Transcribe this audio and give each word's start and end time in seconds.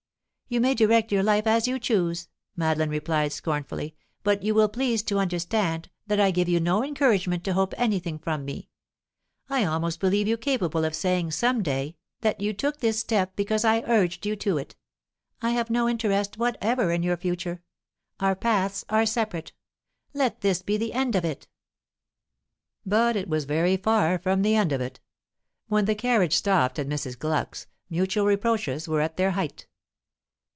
"You 0.47 0.59
may 0.59 0.73
direct 0.75 1.13
your 1.13 1.23
life 1.23 1.47
as 1.47 1.65
you 1.65 1.79
choose," 1.79 2.27
Madeline 2.57 2.89
replied 2.89 3.31
scornfully, 3.31 3.95
"but 4.21 4.43
you 4.43 4.53
will 4.53 4.67
please 4.67 5.01
to 5.03 5.17
understand 5.17 5.89
that 6.07 6.19
I 6.19 6.29
give 6.31 6.49
you 6.49 6.59
no 6.59 6.83
encouragement 6.83 7.45
to 7.45 7.53
hope 7.53 7.73
anything 7.77 8.19
from 8.19 8.43
me. 8.43 8.67
I 9.49 9.63
almost 9.63 10.01
believe 10.01 10.27
you 10.27 10.35
capable 10.35 10.83
of 10.83 10.93
saying, 10.93 11.31
some 11.31 11.63
day, 11.63 11.95
that 12.19 12.41
you 12.41 12.51
took 12.51 12.79
this 12.81 12.99
step 12.99 13.33
because 13.37 13.63
I 13.63 13.79
urged 13.87 14.25
you 14.25 14.35
to 14.35 14.57
it. 14.57 14.75
I 15.41 15.51
have 15.51 15.69
no 15.69 15.87
interest 15.87 16.37
whatever 16.37 16.91
in 16.91 17.01
your 17.01 17.15
future; 17.15 17.63
our 18.19 18.35
paths 18.35 18.83
are 18.89 19.05
separate. 19.05 19.53
Let 20.13 20.41
this 20.41 20.61
be 20.61 20.75
the 20.75 20.91
end 20.91 21.15
of 21.15 21.23
it." 21.23 21.47
But 22.85 23.15
it 23.15 23.29
was 23.29 23.45
very 23.45 23.77
far 23.77 24.19
from 24.19 24.41
the 24.41 24.55
end 24.55 24.73
of 24.73 24.81
it. 24.81 24.99
When 25.69 25.85
the 25.85 25.95
carriage 25.95 26.35
stopped 26.35 26.77
at 26.77 26.89
Mrs. 26.89 27.17
Gluck's, 27.17 27.67
mutual 27.89 28.25
reproaches 28.25 28.85
were 28.85 28.99
at 28.99 29.15
their 29.15 29.31
height. 29.31 29.65